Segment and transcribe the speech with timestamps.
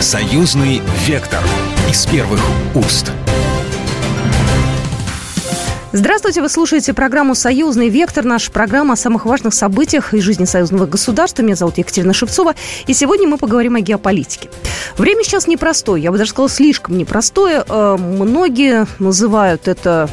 [0.00, 1.40] Союзный вектор
[1.90, 2.40] из первых
[2.76, 3.10] уст.
[5.90, 10.86] Здравствуйте, вы слушаете программу «Союзный вектор», наша программа о самых важных событиях из жизни союзного
[10.86, 11.42] государства.
[11.42, 12.54] Меня зовут Екатерина Шевцова,
[12.86, 14.48] и сегодня мы поговорим о геополитике.
[14.96, 17.64] Время сейчас непростое, я бы даже сказала, слишком непростое.
[17.68, 20.08] Э, многие называют это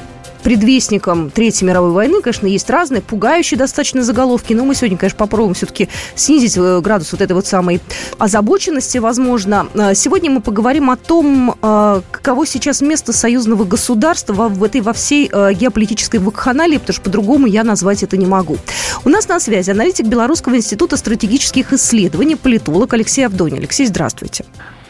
[0.45, 5.55] предвестником Третьей мировой войны, конечно, есть разные, пугающие достаточно заголовки, но мы сегодня, конечно, попробуем
[5.55, 7.81] все-таки снизить э, градус вот этой вот самой
[8.19, 9.65] озабоченности, возможно.
[9.73, 14.93] Э, сегодня мы поговорим о том, э, каково сейчас место союзного государства в этой во
[14.93, 18.57] всей геополитической вакханалии, потому что по-другому я назвать это не могу.
[19.03, 23.57] У нас на связи аналитик Белорусского института стратегических исследований, политолог Алексей Авдонин.
[23.57, 24.45] Алексей, здравствуйте.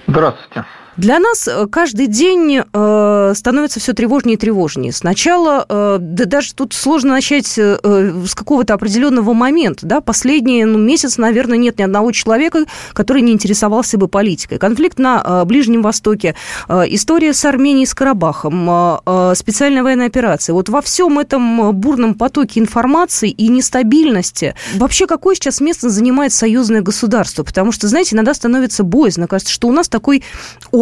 [0.06, 0.66] Здравствуйте.
[0.98, 4.94] Для нас э, каждый день э, становится все тревожнее и тревожнее.
[4.94, 7.78] Сначала, э, да даже тут сложно начать э,
[8.26, 9.86] с какого-то определенного момента.
[9.86, 10.00] Да?
[10.00, 14.58] Последний ну, месяц, наверное, нет ни одного человека, который не интересовался бы политикой.
[14.58, 16.36] Конфликт на э, Ближнем Востоке,
[16.70, 20.54] э, история с Арменией, с Карабахом, э, э, специальная военная операция.
[20.54, 26.82] Вот во всем этом бурном потоке информации и нестабильности вообще какое сейчас место занимает союзное
[26.82, 27.44] государство?
[27.44, 29.28] Потому что, знаете, иногда становится боязно.
[29.28, 30.24] Кажется, что у нас такой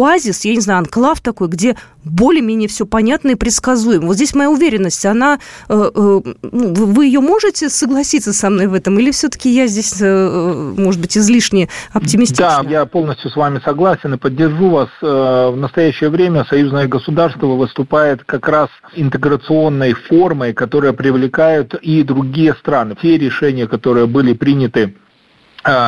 [0.04, 4.06] оазис, я не знаю, анклав такой, где более-менее все понятно и предсказуемо.
[4.06, 5.38] Вот здесь моя уверенность, она,
[5.68, 9.96] э, э, ну, вы ее можете согласиться со мной в этом, или все-таки я здесь,
[10.00, 12.60] э, может быть, излишне оптимистична?
[12.62, 14.88] Да, я полностью с вами согласен и поддержу вас.
[15.00, 22.96] В настоящее время союзное государство выступает как раз интеграционной формой, которая привлекает и другие страны.
[23.00, 24.94] Те решения, которые были приняты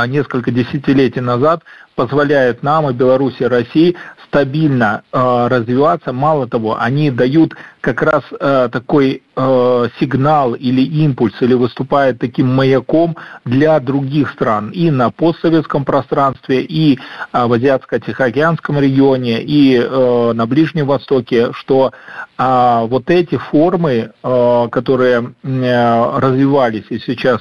[0.07, 1.63] несколько десятилетий назад
[1.95, 3.97] позволяют нам и Беларуси и России
[4.27, 6.13] стабильно э, развиваться.
[6.13, 12.55] Мало того, они дают как раз э, такой э, сигнал или импульс, или выступает таким
[12.55, 16.99] маяком для других стран и на постсоветском пространстве, и
[17.33, 21.93] э, в Азиатско-Тихоокеанском регионе, и э, на Ближнем Востоке, что
[22.39, 27.41] э, вот эти формы, которые развивались и сейчас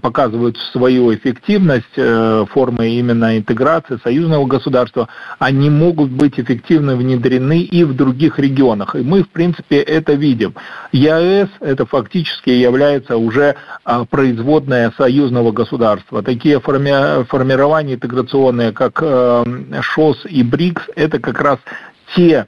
[0.00, 1.94] показывают свою эффективность,
[2.50, 5.08] формы именно интеграции союзного государства,
[5.38, 8.94] они могут быть эффективно внедрены и в других регионах.
[8.96, 10.53] И мы, в принципе, это видим.
[10.92, 16.22] ЕАЭС– это фактически является уже а, производная союзного государства.
[16.22, 19.44] Такие форми формирования интеграционные, как э,
[19.80, 21.58] ШОС и БРИКС, это как раз
[22.14, 22.46] те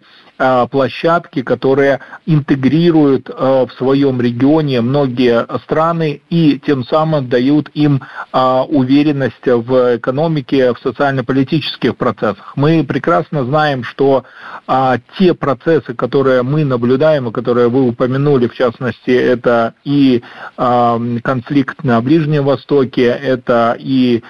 [0.71, 8.03] площадки, которые интегрируют э, в своем регионе многие страны и тем самым дают им
[8.33, 12.53] э, уверенность в экономике, в социально-политических процессах.
[12.57, 14.25] Мы прекрасно знаем, что
[15.19, 20.23] те процессы, которые мы наблюдаем и которые вы упомянули, в частности, это и
[20.57, 24.23] конфликт на Ближнем Востоке, это и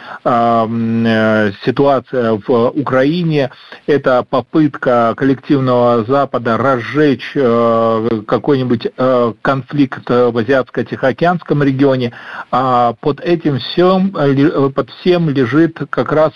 [1.65, 3.51] ситуация в Украине,
[3.87, 12.13] это попытка коллективного Запада разжечь э, какой-нибудь э, конфликт в Азиатско-Тихоокеанском регионе,
[12.51, 16.33] а под этим всем, э, под всем лежит как раз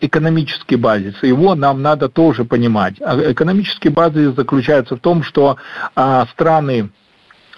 [0.00, 1.22] экономический базис.
[1.22, 2.94] Его нам надо тоже понимать.
[3.00, 5.56] А экономический базис заключается в том, что
[6.32, 6.90] страны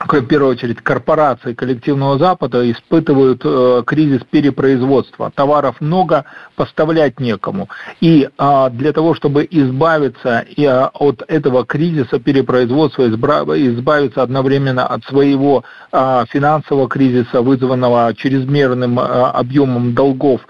[0.08, 5.30] в первую очередь корпорации коллективного Запада испытывают э, кризис перепроизводства.
[5.34, 6.24] Товаров много,
[6.56, 7.68] поставлять некому.
[8.00, 15.64] И э, для того, чтобы избавиться э, от этого кризиса перепроизводства, избавиться одновременно от своего
[15.92, 20.40] э, финансового кризиса, вызванного чрезмерным э, объемом долгов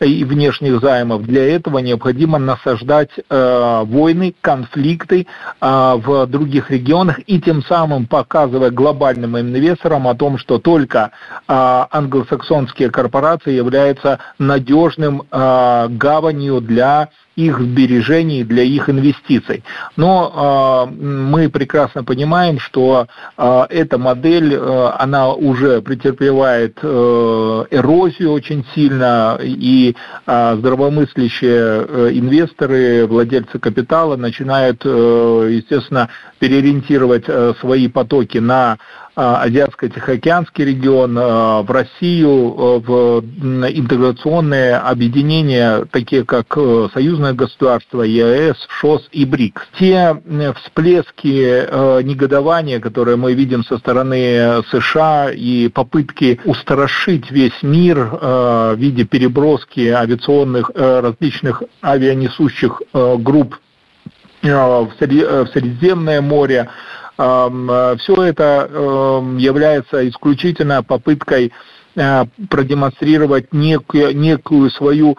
[0.00, 5.26] и внешних займов, для этого необходимо насаждать э, войны, конфликты
[5.60, 11.10] э, в других регионах и тем самым показывая глобальную глобальным инвесторам о том, что только
[11.48, 17.08] а, англосаксонские корпорации являются надежным а, гаванью для
[17.46, 19.64] их сбережений, для их инвестиций.
[19.96, 23.06] Но э, мы прекрасно понимаем, что
[23.36, 29.96] э, эта модель, э, она уже претерпевает э, эрозию очень сильно, и
[30.26, 38.78] э, здравомыслящие э, инвесторы, владельцы капитала начинают, э, естественно, переориентировать э, свои потоки на
[39.20, 46.56] Азиатско-Тихоокеанский регион, в Россию, в интеграционные объединения, такие как
[46.94, 49.62] Союзное государство, ЕАЭС, ШОС и БРИКС.
[49.78, 50.16] Те
[50.56, 59.04] всплески негодования, которые мы видим со стороны США и попытки устрашить весь мир в виде
[59.04, 63.56] переброски авиационных различных авианесущих групп
[64.42, 71.52] в Средиземное море, Э, все это является исключительно попыткой
[71.94, 75.18] продемонстрировать некую, некую свою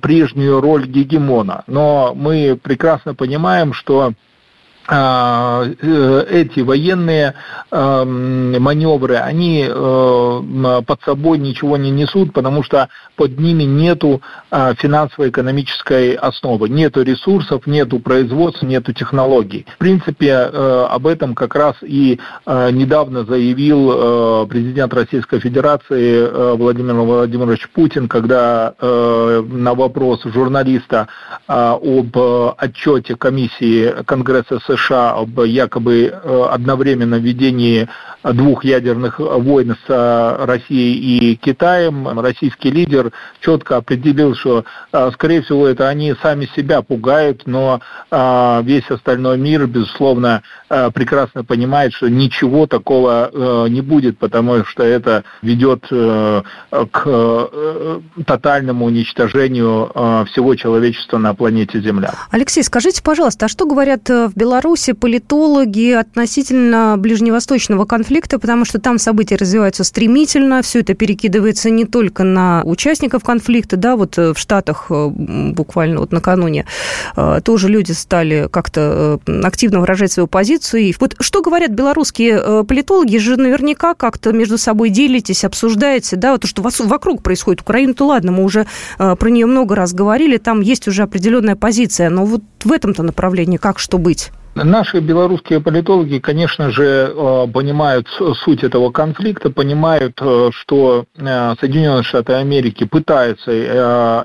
[0.00, 1.64] прежнюю роль гегемона.
[1.66, 4.12] Но мы прекрасно понимаем, что а, э,
[4.88, 7.34] эти военные
[7.70, 14.74] эм, маневры, они э, под собой ничего не несут, потому что под ними нету а,
[14.74, 19.66] финансово-экономической основы, нету ресурсов, нету производства, нету технологий.
[19.74, 27.68] В принципе, э, об этом как раз и недавно заявил президент Российской Федерации Владимир Владимирович
[27.70, 31.08] Путин, когда на вопрос журналиста
[31.46, 32.16] об
[32.58, 34.71] отчете комиссии Конгресса США
[35.12, 37.88] об якобы э, одновременном ведении
[38.22, 45.42] двух ядерных войн с э, Россией и Китаем, российский лидер четко определил, что, э, скорее
[45.42, 47.80] всего, это они сами себя пугают, но
[48.10, 55.86] весь остальной мир, безусловно, прекрасно понимает, что ничего такого не будет, потому что это ведет
[55.88, 57.50] к
[58.26, 59.90] тотальному уничтожению
[60.26, 62.14] всего человечества на планете Земля.
[62.30, 64.61] Алексей, скажите, пожалуйста, а что говорят в Беларуси
[64.94, 72.24] политологи относительно ближневосточного конфликта, потому что там события развиваются стремительно, все это перекидывается не только
[72.24, 76.64] на участников конфликта, да, вот э, в Штатах э, буквально вот накануне
[77.16, 80.82] э, тоже люди стали как-то активно выражать свою позицию.
[80.82, 86.42] И вот что говорят белорусские политологи, же наверняка как-то между собой делитесь, обсуждаете, да, вот
[86.42, 87.62] то, что вокруг происходит.
[87.62, 88.66] Украина-то ладно, мы уже
[88.98, 93.56] про нее много раз говорили, там есть уже определенная позиция, но вот в этом-то направлении
[93.56, 94.30] как что быть?
[94.54, 98.06] Наши белорусские политологи, конечно же, э, понимают
[98.44, 103.52] суть этого конфликта, понимают, э, что э, Соединенные Штаты Америки пытаются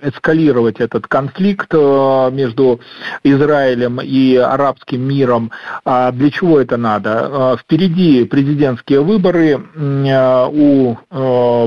[0.04, 2.81] эскалировать этот конфликт между
[3.24, 5.51] Израилем и арабским миром.
[5.86, 7.57] А для чего это надо?
[7.62, 10.95] Впереди президентские выборы у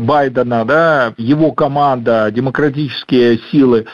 [0.00, 3.86] Байдена, да, его команда, демократические силы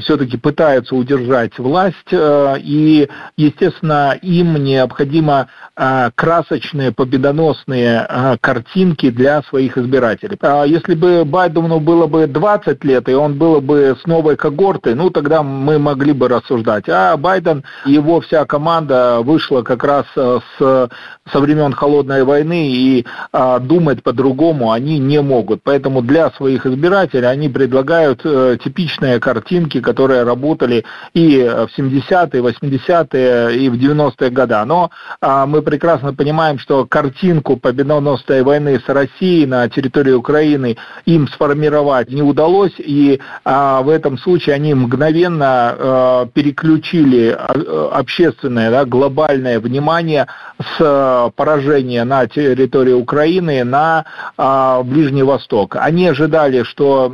[0.00, 9.42] все-таки пытаются удержать власть, э, и, естественно, им необходимо а, красочные, победоносные а, картинки для
[9.42, 10.38] своих избирателей.
[10.68, 15.10] Если бы Байдену было бы 20 лет, и он был бы с новой когортой, ну,
[15.10, 16.84] тогда мы могли бы рассуждать.
[16.88, 20.90] А Байден, его вся команда вышла как раз э, с,
[21.32, 23.06] со времен Холодной войны, и
[23.60, 25.62] думать по-другому они не могут.
[25.62, 30.84] Поэтому для своих избирателей они предлагают э, типичные картинки, рынки, которые работали
[31.14, 34.52] и в 70-е, 80-е, и в 90-е годы.
[34.66, 34.90] Но
[35.20, 40.76] а, мы прекрасно понимаем, что картинку победоносной войны с Россией на территории Украины
[41.06, 47.36] им сформировать не удалось, и а, в этом случае они мгновенно а, переключили
[47.92, 50.26] общественное, да, глобальное внимание
[50.76, 54.04] с поражения на территории Украины на
[54.84, 55.76] Ближний Восток.
[55.76, 57.12] Они ожидали, что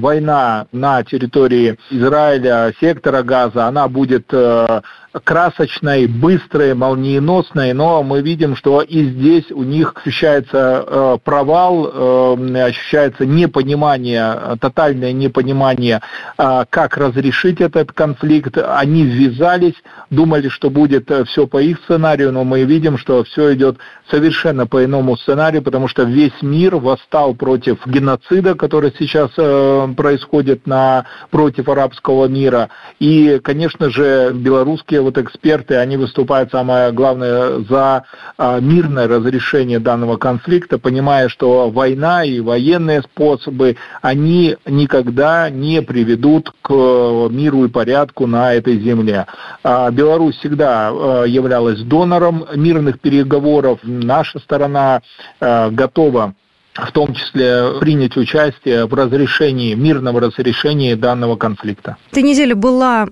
[0.00, 4.80] война на территории Израиля, сектора газа, она будет э,
[5.24, 12.62] красочной, быстрой, молниеносной, но мы видим, что и здесь у них ощущается э, провал, э,
[12.62, 16.00] ощущается непонимание, тотальное непонимание,
[16.38, 18.58] э, как разрешить этот конфликт.
[18.58, 19.74] Они ввязались,
[20.10, 23.78] думали, что будет э, все по их сценарию, но мы видим, что все идет
[24.10, 30.66] совершенно по иному сценарию, потому что весь мир восстал против геноцида, который сейчас э, происходит
[30.66, 32.68] на, против арабского мира.
[32.98, 38.04] И, конечно же, белорусские вот эксперты, они выступают, самое главное, за
[38.36, 46.52] а, мирное разрешение данного конфликта, понимая, что война и военные способы, они никогда не приведут
[46.60, 49.26] к миру и порядку на этой земле.
[49.62, 53.78] А, Беларусь всегда а, являлась донором мирных переговоров.
[53.84, 55.02] Наша сторона
[55.40, 56.34] готова
[56.76, 61.96] в том числе принять участие в разрешении, мирном разрешении данного конфликта.
[62.10, 63.06] Этой неделе была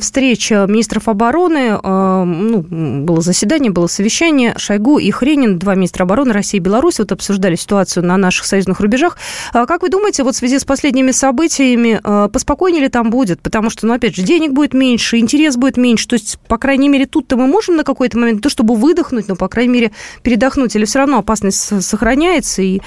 [0.00, 2.64] встреча министров обороны, э, ну,
[3.04, 7.56] было заседание, было совещание, Шойгу и Хренин, два министра обороны России и Беларуси, вот обсуждали
[7.56, 9.18] ситуацию на наших союзных рубежах.
[9.52, 13.40] А как вы думаете, вот в связи с последними событиями, э, поспокойнее ли там будет?
[13.40, 16.88] Потому что, ну, опять же, денег будет меньше, интерес будет меньше, то есть, по крайней
[16.88, 19.90] мере, тут-то мы можем на какой-то момент, то, чтобы выдохнуть, но, по крайней мере,
[20.22, 22.80] передохнуть, или все равно опасность сохраняется, и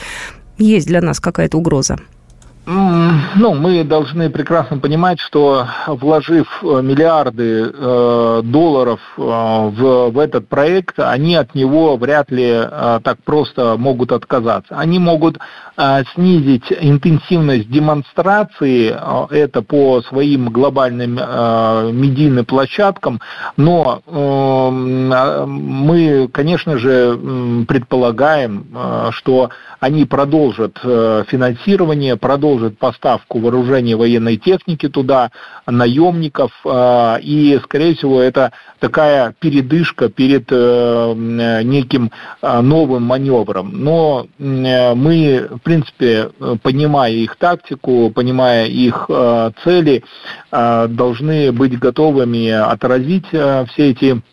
[0.63, 1.97] есть для нас какая-то угроза?
[2.65, 10.47] Ну, мы должны прекрасно понимать, что вложив э, миллиарды э, долларов э, в, в этот
[10.47, 12.61] проект, они от него вряд ли
[13.03, 14.77] так просто могут отказаться.
[14.77, 15.39] Они могут
[16.13, 18.95] снизить интенсивность демонстрации,
[19.31, 23.19] это по своим глобальным э, медийным площадкам,
[23.57, 28.67] но э, мы, конечно же, предполагаем,
[29.11, 35.31] что они продолжат финансирование, продолжат поставку вооружения военной техники туда,
[35.65, 41.13] наемников, э, и, скорее всего, это такая передышка перед э,
[41.63, 43.71] неким новым маневром.
[43.73, 46.29] Но мы, в принципе,
[46.61, 49.09] понимая их тактику, понимая их
[49.63, 50.03] цели,
[50.51, 54.32] должны быть готовыми отразить все эти Э, э,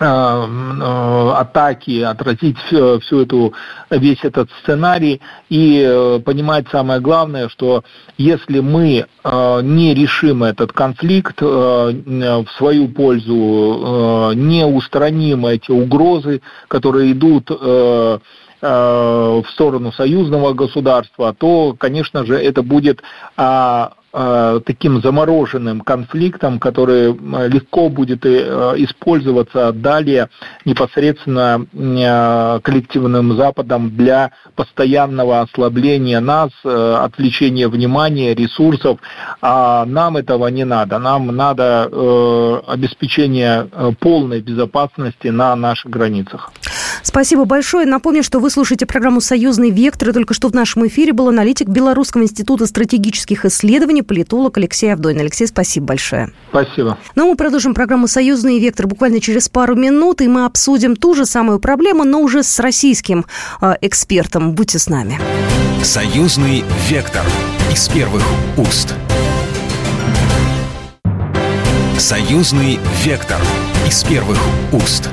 [0.00, 3.54] атаки, отразить всю, всю эту,
[3.90, 5.20] весь этот сценарий.
[5.48, 7.84] И э, понимать самое главное, что
[8.18, 17.48] если мы не решим этот конфликт в свою пользу, не устраним эти угрозы, которые идут
[17.50, 23.02] в сторону союзного государства, то, конечно же, это будет
[23.36, 24.03] а, Э,
[24.64, 30.28] таким замороженным конфликтом, который э, легко будет э, использоваться далее
[30.64, 31.66] непосредственно
[32.62, 38.98] коллективным Западом для постоянного ослабления нас, отвлечения внимания, ресурсов.
[39.40, 40.98] А нам этого не надо.
[40.98, 41.84] Нам надо
[42.66, 43.68] обеспечение
[44.00, 46.52] полной безопасности на наших границах.
[47.04, 47.86] Спасибо большое.
[47.86, 50.08] Напомню, что вы слушаете программу «Союзный вектор».
[50.08, 55.20] И только что в нашем эфире был аналитик Белорусского института стратегических исследований, политолог Алексей Авдойн.
[55.20, 56.32] Алексей, спасибо большое.
[56.48, 56.98] Спасибо.
[57.14, 61.26] Ну, мы продолжим программу «Союзный вектор» буквально через пару минут, и мы обсудим ту же
[61.26, 63.26] самую проблему, но уже с российским
[63.60, 64.52] э, экспертом.
[64.52, 65.20] Будьте с нами.
[65.82, 67.22] «Союзный вектор»
[67.70, 68.22] из первых
[68.56, 68.94] уст.
[71.98, 73.38] «Союзный вектор»
[73.86, 74.38] из первых
[74.72, 75.10] уст.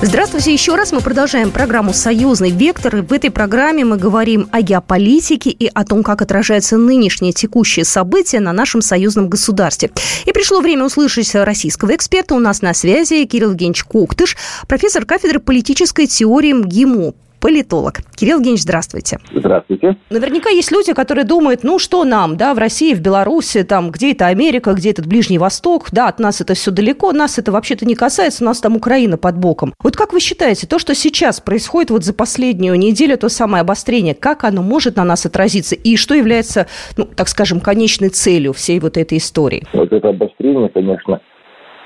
[0.00, 0.92] Здравствуйте еще раз.
[0.92, 2.98] Мы продолжаем программу «Союзный вектор».
[2.98, 7.84] И в этой программе мы говорим о геополитике и о том, как отражаются нынешние текущие
[7.84, 9.90] события на нашем союзном государстве.
[10.24, 12.36] И пришло время услышать российского эксперта.
[12.36, 14.36] У нас на связи Кирилл Евгеньевич Коктыш,
[14.68, 18.00] профессор кафедры политической теории МГИМО политолог.
[18.16, 19.18] Кирилл Евгеньевич, здравствуйте.
[19.32, 19.96] Здравствуйте.
[20.10, 24.12] Наверняка есть люди, которые думают, ну что нам, да, в России, в Беларуси, там, где
[24.12, 27.86] это Америка, где этот Ближний Восток, да, от нас это все далеко, нас это вообще-то
[27.86, 29.74] не касается, у нас там Украина под боком.
[29.82, 34.14] Вот как вы считаете, то, что сейчас происходит вот за последнюю неделю, то самое обострение,
[34.14, 36.66] как оно может на нас отразиться и что является,
[36.96, 39.64] ну, так скажем, конечной целью всей вот этой истории?
[39.72, 41.20] Вот это обострение, конечно,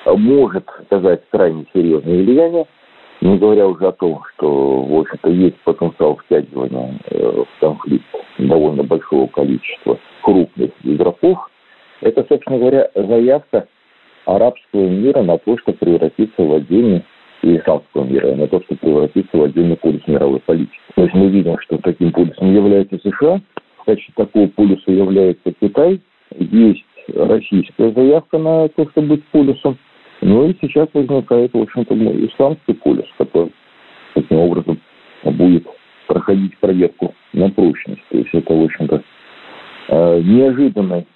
[0.07, 2.67] может оказать крайне серьезное влияние
[3.23, 8.05] не говоря уже о том, что, в общем-то, есть потенциал втягивания э, в конфликт
[8.38, 11.50] довольно большого количества крупных игроков,
[12.00, 13.69] это, собственно говоря, заявка
[14.26, 17.05] арабского мира на то, что превратится в отдельный
[17.43, 20.79] и исламского мира, на то, что превратится в отдельный полюс мировой политики.
[20.95, 23.41] То есть мы видим, что таким полюсом является США,
[23.85, 26.00] качестве такого полюса является Китай,
[26.38, 29.79] есть российская заявка на то, чтобы быть полюсом,
[30.23, 31.95] ну и сейчас возникает, в общем-то,
[32.26, 33.52] исламский полюс, который
[34.14, 34.81] таким образом
[35.25, 35.67] будет
[36.07, 38.02] проходить проверку на прочность.
[38.09, 39.02] То есть это, в общем-то,
[39.88, 41.07] э, неожиданный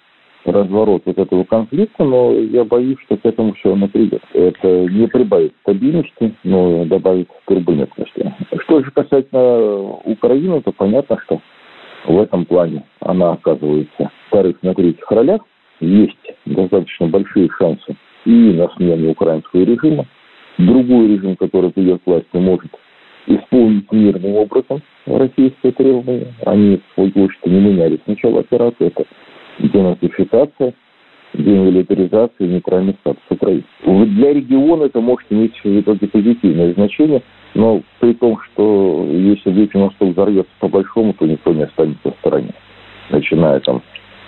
[0.45, 4.23] разворот вот этого конфликта, но я боюсь, что к этому все равно придет.
[4.33, 8.35] Это не прибавит стабильности, но добавит турбулентности.
[8.63, 11.41] Что же касательно Украины, то понятно, что
[12.07, 15.43] в этом плане она оказывается вторых на третьих ролях.
[15.79, 17.97] Есть достаточно большие шансы
[18.27, 20.05] и на смену украинского режима.
[20.59, 22.71] Другой режим, который придет к власти, может
[23.27, 26.35] исполнить мирным образом российские требования.
[26.45, 28.89] Они, в свою очередь, не меняли сначала операцию.
[28.89, 29.05] Это
[29.59, 30.75] денацификация,
[31.35, 33.65] демилитаризация и нейтральный статус Украины.
[33.85, 37.23] Для региона это может иметь в итоге позитивное значение,
[37.55, 42.55] но при том, что если Ближний Восток взорвется по-большому, то никто не останется в стороне.
[43.11, 43.83] Начиная там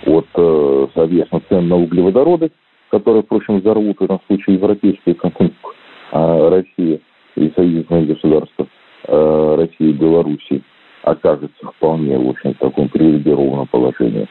[0.05, 2.51] от, э, соответственно, цен на углеводороды,
[2.89, 5.73] которые, впрочем, взорвут в этом случае европейскую экономику,
[6.11, 6.99] а Россия
[7.35, 8.67] и союзные государства
[9.07, 10.63] а России и Белоруссии
[11.03, 14.27] окажется вполне, в общем, в таком привилегированном положении.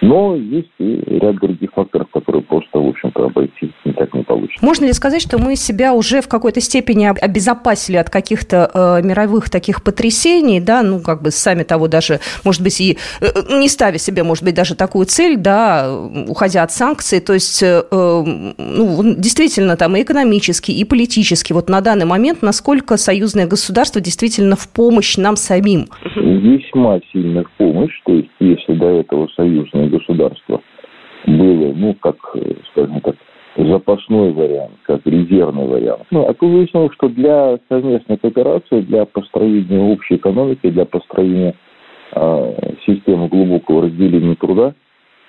[0.00, 4.64] Но есть и ряд других факторов, которые просто, в общем-то, обойти не так не получится.
[4.64, 9.50] Можно ли сказать, что мы себя уже в какой-то степени обезопасили от каких-то э, мировых
[9.50, 13.98] таких потрясений, да, ну, как бы сами того даже, может быть, и э, не ставя
[13.98, 15.94] себе, может быть, даже такую цель, да,
[16.28, 21.82] уходя от санкций, то есть, э, ну, действительно, там и экономически, и политически, вот на
[21.82, 25.86] данный момент, насколько союзное государство действительно в помощь нам самим?
[26.16, 30.60] Весьма сильно в помощь, то есть, если до этого союзное государство
[31.26, 32.16] было, ну, как,
[32.72, 33.16] скажем так,
[33.56, 36.04] запасной вариант, как резервный вариант.
[36.10, 41.54] Ну, а тут выяснилось, что для совместной кооперации, для построения общей экономики, для построения
[42.12, 44.74] э, системы глубокого разделения труда,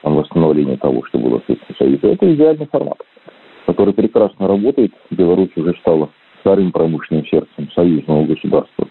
[0.04, 2.98] восстановления того, что было в Советском Союзе, это идеальный формат,
[3.66, 4.92] который прекрасно работает.
[5.10, 6.10] Беларусь уже стала
[6.42, 8.88] вторым промышленным сердцем союзного государства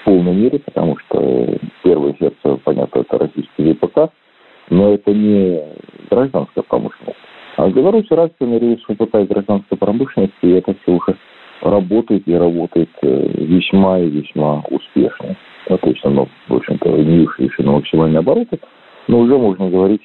[0.00, 4.12] в полной мере, потому что первое сердце, понятно, это российский ВПК,
[4.70, 5.60] но это не
[6.10, 7.18] гражданская промышленность.
[7.56, 11.16] А в Беларуси развита рельс ВПК и гражданской промышленности, и это все уже
[11.62, 15.36] работает и работает э, весьма и весьма успешно.
[15.68, 18.58] Ну, то есть оно, в общем-то, не вышли на максимальные обороты,
[19.08, 20.02] но уже можно говорить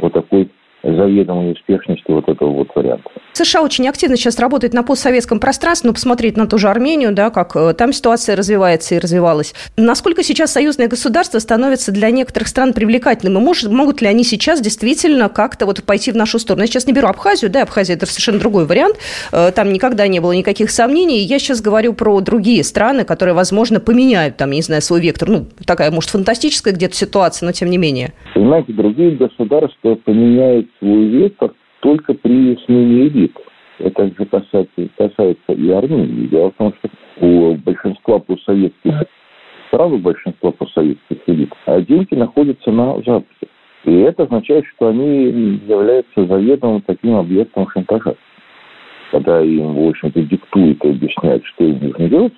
[0.00, 0.50] о такой
[0.82, 3.10] заведомой успешности вот этого вот варианта.
[3.32, 7.30] США очень активно сейчас работает на постсоветском пространстве, ну, посмотреть на ту же Армению, да,
[7.30, 9.54] как э, там ситуация развивается и развивалась.
[9.76, 13.38] Насколько сейчас союзное государство становится для некоторых стран привлекательным?
[13.38, 16.62] И может, могут ли они сейчас действительно как-то вот пойти в нашу сторону?
[16.62, 18.96] Я сейчас не беру Абхазию, да, Абхазия– это совершенно другой вариант.
[19.32, 21.20] Э, там никогда не было никаких сомнений.
[21.20, 25.28] Я сейчас говорю про другие страны, которые, возможно, поменяют там, не знаю, свой вектор.
[25.28, 28.12] Ну, такая, может, фантастическая где-то ситуация, но тем не менее.
[28.34, 33.36] Понимаете, другие государства поменяют свой вектор только при смене элит.
[33.78, 36.26] Это же касается, касается и Армении.
[36.26, 36.90] Дело в том, что
[37.24, 39.04] у большинства постсоветских
[39.70, 43.48] сразу большинство постсоветских элит, а деньги находятся на Западе.
[43.84, 48.14] И это означает, что они являются заведомым таким объектом шантажа.
[49.10, 52.32] Когда им, в общем-то, диктуют и объясняют, что им нужно делать,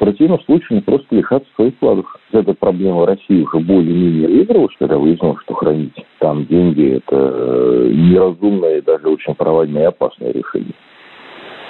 [0.00, 2.06] противном случае они просто лишатся своих вкладов.
[2.32, 8.78] Эта проблема России уже более-менее выигралась, когда выяснилось, что хранить там деньги– это э, неразумное
[8.78, 10.74] и даже очень провальное и опасное решение.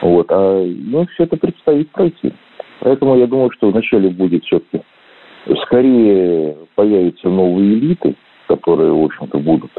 [0.00, 0.26] Вот.
[0.30, 2.32] А ну, все это предстоит пройти.
[2.80, 4.82] Поэтому я думаю, что вначале будет все-таки
[5.64, 8.14] скорее появятся новые элиты,
[8.46, 9.70] которые, в общем-то, будут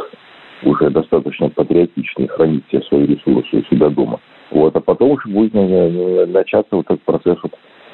[0.64, 4.20] уже достаточно патриотичны хранить все свои ресурсы у себя дома.
[4.52, 4.76] Вот.
[4.76, 7.54] А потом уже будет начаться вот этот процесс вот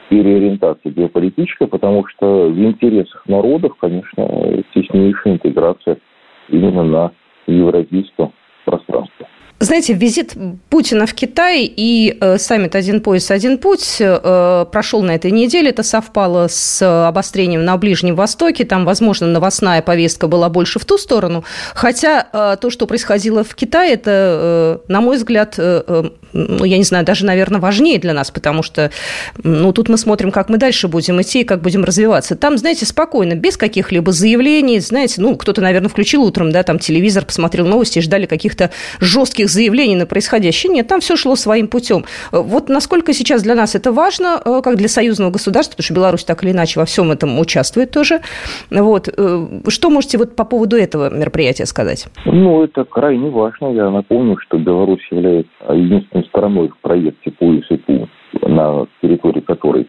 [0.10, 4.26] переориентация геополитическая, потому что в интересах народов, конечно,
[4.74, 5.98] теснейшая интеграция
[6.50, 7.12] именно на
[7.48, 8.34] евразийском
[8.66, 9.28] пространстве.
[9.60, 10.36] Знаете, визит
[10.70, 15.72] Путина в Китай и э, саммит «Один пояс, один путь» э, прошел на этой неделе.
[15.72, 18.66] Это совпало с обострением на Ближнем Востоке.
[18.66, 21.44] Там, возможно, новостная повестка была больше в ту сторону.
[21.74, 24.12] Хотя э, то, что происходило в Китае, это,
[24.86, 26.04] э, на мой взгляд, э, э
[26.34, 28.92] ну, я не знаю, даже, наверное, важнее для нас, потому что,
[29.44, 32.36] ну, тут мы смотрим, как мы дальше будем идти и как будем развиваться.
[32.36, 37.26] Там, знаете, спокойно, без каких-либо заявлений, знаете, ну, кто-то, наверное, включил утром, да, там телевизор,
[37.26, 40.72] посмотрел новости и ждали каких-то жестких заявлений на происходящее.
[40.74, 42.06] Нет, там все шло своим путем.
[42.32, 46.24] Вот насколько сейчас для нас это важно, э, как для союзного государства, потому что Беларусь
[46.24, 48.22] так или иначе во всем этом участвует тоже.
[48.70, 49.10] Вот.
[49.16, 52.08] Э, что можете вот по поводу этого мероприятия сказать?
[52.26, 53.68] Ну, это крайне важно.
[53.74, 55.52] Я напомню, что Беларусь является
[56.18, 58.10] единственной стороной в проекте «Пояс и путь»,
[58.42, 59.88] на территории которой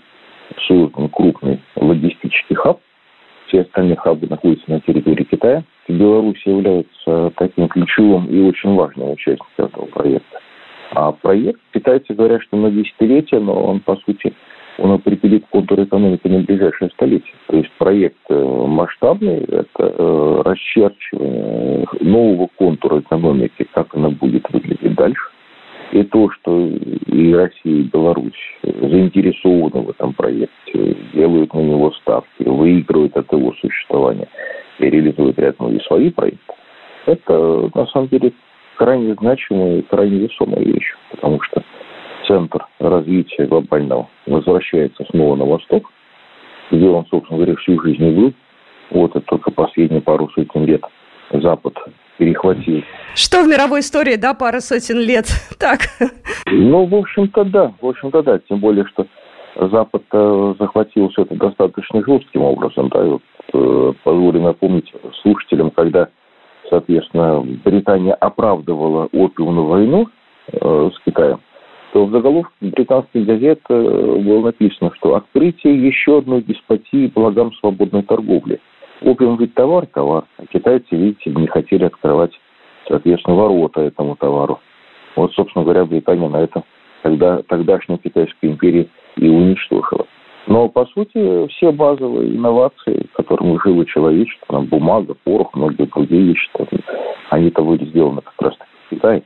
[0.66, 2.80] создан крупный логистический хаб.
[3.46, 5.64] Все остальные хабы находятся на территории Китая.
[5.88, 10.40] Беларусь является таким ключевым и очень важным участником этого проекта.
[10.90, 14.34] А проект, китайцы говорят, что на десятилетия, но он, по сути,
[14.78, 17.34] он определит контур экономики на ближайшее столетие.
[17.46, 24.94] То есть проект э, масштабный, это э, расчерчивание нового контура экономики, как она будет выглядеть
[24.94, 25.27] дальше.
[26.10, 33.16] То, что и Россия, и Беларусь заинтересованы в этом проекте, делают на него ставки, выигрывают
[33.16, 34.28] от его существования
[34.78, 36.54] и реализуют рядом и свои проекты,
[37.06, 38.32] это на самом деле
[38.76, 41.62] крайне значимая и крайне весомая вещь, потому что
[42.26, 45.90] центр развития глобального возвращается снова на восток,
[46.70, 48.32] где он, собственно говоря, всю жизнь и был.
[48.90, 50.82] Вот это только последние пару сотен лет
[51.32, 51.74] Запад
[52.18, 52.82] перехватил.
[53.14, 55.26] Что в мировой истории, да, пара сотен лет?
[55.58, 55.80] Так.
[56.46, 57.72] Ну, в общем-то, да.
[57.80, 58.38] В общем-то, да.
[58.48, 59.06] Тем более, что
[59.56, 60.02] Запад
[60.58, 62.88] захватил все это достаточно жестким образом.
[62.90, 66.08] Да, вот, э, позволю напомнить слушателям, когда,
[66.70, 70.08] соответственно, Британия оправдывала опиумную войну
[70.52, 71.40] э, с Китаем,
[71.92, 78.02] то в заголовке британских газет э, было написано, что открытие еще одной деспотии благам свободной
[78.02, 78.60] торговли–
[79.00, 80.24] Опиум ведь товар, товар.
[80.38, 82.32] А китайцы, видите, не хотели открывать,
[82.88, 84.60] соответственно, ворота этому товару.
[85.16, 86.64] Вот, собственно говоря, Британия на этом
[87.02, 90.06] тогда, тогдашней Китайской империи и уничтожила.
[90.46, 96.48] Но, по сути, все базовые инновации, которыми жило человечество, там, бумага, порох, многие другие вещи,
[97.30, 98.54] они-то были сделаны как раз
[98.86, 99.22] в Китае.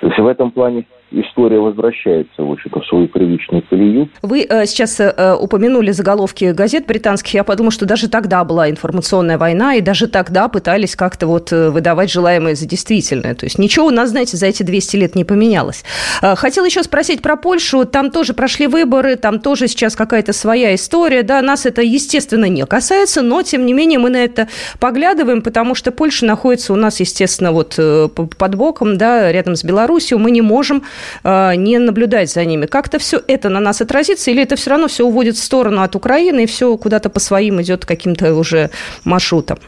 [0.00, 4.08] То есть в этом плане история возвращается, в общем-то, в свою привычную колею.
[4.22, 7.34] Вы э, сейчас э, упомянули заголовки газет британских.
[7.34, 11.70] Я подумала, что даже тогда была информационная война, и даже тогда пытались как-то вот э,
[11.70, 13.34] выдавать желаемое за действительное.
[13.34, 15.84] То есть ничего у нас, знаете, за эти 200 лет не поменялось.
[16.22, 17.84] Э, хотела еще спросить про Польшу.
[17.84, 21.22] Там тоже прошли выборы, там тоже сейчас какая-то своя история.
[21.22, 24.48] Да, нас это, естественно, не касается, но, тем не менее, мы на это
[24.80, 29.64] поглядываем, потому что Польша находится у нас, естественно, вот э, под боком, да, рядом с
[29.64, 30.18] Белоруссией.
[30.18, 30.82] Мы не можем Э,
[31.24, 32.66] не наблюдать за ними.
[32.66, 35.94] Как-то все это на нас отразится, или это все равно все уводит в сторону от
[35.96, 38.70] Украины, и все куда-то по своим идет каким-то уже
[39.04, 39.58] маршрутом?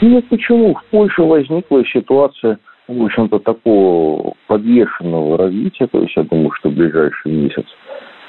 [0.00, 0.74] Нет, почему?
[0.74, 5.86] В Польше возникла ситуация, в общем-то, такого подвешенного развития.
[5.86, 7.66] То есть я думаю, что в ближайший месяц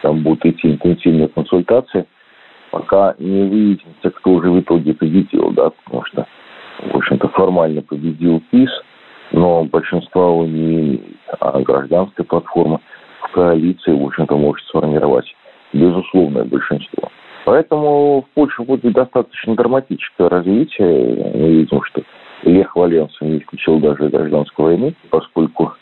[0.02, 2.06] там будут идти интенсивные консультации,
[2.72, 6.28] пока не выяснится, кто уже в итоге победил, да, потому что,
[6.92, 8.70] в общем-то, формально победил ПИС–
[9.34, 11.02] но большинства он не имеет.
[11.40, 12.80] А гражданская платформа
[13.22, 15.36] в коалиции, в общем-то, может сформировать
[15.74, 17.10] безусловное большинство.
[17.46, 21.34] Поэтому в Польше будет достаточно драматическое развитие.
[21.34, 22.04] Мы видим, что
[22.44, 25.74] Лех Валенса не исключил даже гражданской войны, поскольку,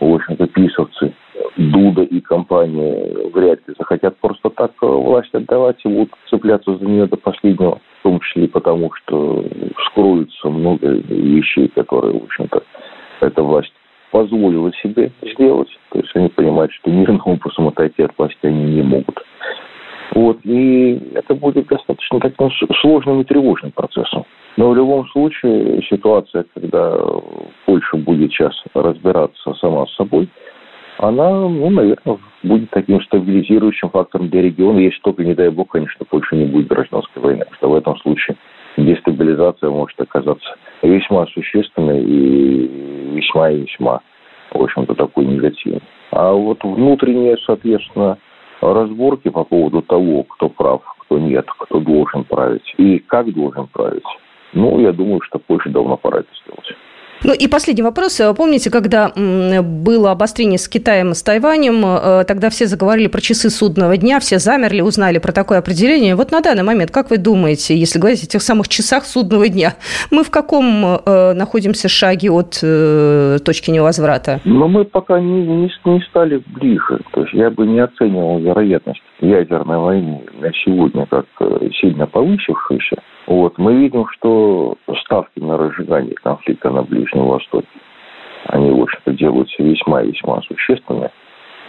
[0.00, 1.12] в общем-то, писовцы
[1.56, 7.06] Дуда и компания вряд ли захотят просто так власть отдавать и будут цепляться за нее
[7.06, 9.44] до последнего, в том числе и потому, что
[9.76, 12.62] вскроются много вещей, которые, в общем-то,
[13.26, 13.72] эта власть
[14.10, 15.68] позволила себе сделать.
[15.90, 19.22] То есть они понимают, что мирным образом отойти от власти они не могут.
[20.12, 24.24] Вот, и это будет достаточно таким сложным и тревожным процессом.
[24.56, 26.98] Но в любом случае ситуация, когда
[27.64, 30.28] Польша будет сейчас разбираться сама с собой,
[30.98, 36.04] она, ну, наверное, будет таким стабилизирующим фактором для региона, если только, не дай бог, конечно,
[36.04, 37.44] Польша не будет гражданской войны.
[37.44, 38.36] Потому что в этом случае
[38.76, 44.00] дестабилизация может оказаться весьма существенной и весьма и весьма,
[44.52, 45.82] в общем-то, такой негативной.
[46.10, 48.18] А вот внутренние, соответственно,
[48.60, 54.04] разборки по поводу того, кто прав, кто нет, кто должен править и как должен править,
[54.52, 56.76] ну, я думаю, что Польше давно пора это сделать.
[57.22, 58.20] Ну и последний вопрос.
[58.36, 63.50] Помните, когда было обострение с Китаем и с Тайванем, э, тогда все заговорили про часы
[63.50, 66.16] судного дня, все замерли, узнали про такое определение.
[66.16, 69.74] Вот на данный момент, как вы думаете, если говорить о тех самых часах судного дня,
[70.10, 74.40] мы в каком э, находимся шаге от э, точки невозврата?
[74.44, 77.00] Ну, мы пока не, не, не стали ближе.
[77.12, 83.02] То есть я бы не оценивал вероятность ядерной войны на сегодня как э, сильно повысившуюся.
[83.26, 83.58] Вот.
[83.58, 87.68] Мы видим, что ставки на разжигание конфликта на Ближнем Востоке,
[88.46, 91.10] они, в общем-то, делаются весьма и весьма существенные.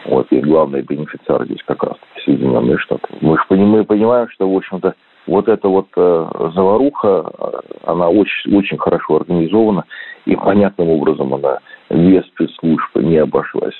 [0.05, 3.07] Вот, и главный бенефициар здесь как раз Соединенные Штаты.
[3.21, 4.95] Мы же понимаем, понимаем, что, в общем-то,
[5.27, 9.85] вот эта вот э, заваруха, э, она очень, очень хорошо организована,
[10.25, 11.59] и понятным образом она
[11.89, 13.75] без спецслужб не обошлась.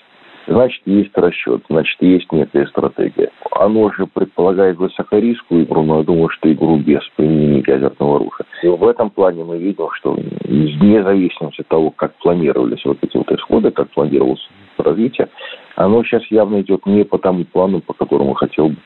[0.52, 3.32] Значит, есть расчет, значит, есть некая стратегия.
[3.52, 8.46] Оно же предполагает высокорисковую игру, но я думаю, что игру без применения ядерного оружия.
[8.62, 13.16] И в этом плане мы видим, что вне зависимости от того, как планировались вот эти
[13.16, 14.46] вот исходы, как планировалось
[14.78, 15.30] развитие,
[15.78, 18.78] оно сейчас явно идет не по тому плану, по которому хотел бы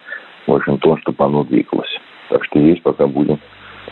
[0.46, 2.00] Вашингтон, чтобы оно двигалось.
[2.30, 3.40] Так что есть пока будем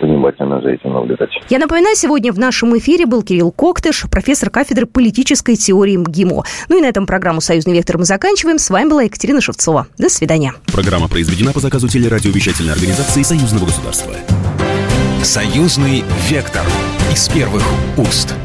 [0.04, 1.30] внимательно за этим наблюдать.
[1.50, 6.44] Я напоминаю, сегодня в нашем эфире был Кирилл Коктыш, профессор кафедры политической теории МГИМО.
[6.70, 8.60] Ну и на этом программу «Союзный вектор» мы заканчиваем.
[8.60, 9.88] С вами была Екатерина Шевцова.
[9.98, 10.54] До свидания.
[10.68, 14.14] Программа произведена по заказу телерадиовещательной организации Союзного государства.
[15.24, 16.64] «Союзный вектор»
[17.12, 17.64] из первых
[17.98, 18.36] уст.